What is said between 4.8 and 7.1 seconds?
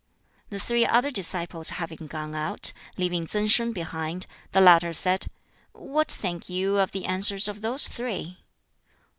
said, "What think you of the